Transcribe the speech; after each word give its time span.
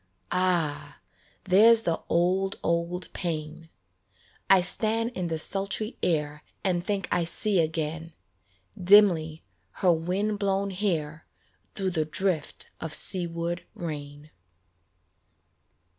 Ah! 0.31 0.99
there's 1.43 1.83
the 1.83 2.01
old, 2.09 2.57
old 2.63 3.13
pain 3.13 3.69
I 4.49 4.61
stand 4.61 5.11
in 5.11 5.27
the 5.27 5.37
sultry 5.37 5.95
air 6.01 6.43
And 6.63 6.83
think 6.83 7.07
I 7.11 7.23
see 7.23 7.59
again, 7.59 8.13
Dimly, 8.83 9.43
her 9.73 9.91
wind 9.93 10.39
blown 10.39 10.71
hair 10.71 11.27
Through 11.75 11.91
the 11.91 12.05
drift 12.05 12.71
of 12.79 12.95
seaward 12.95 13.63
rain. 13.75 14.31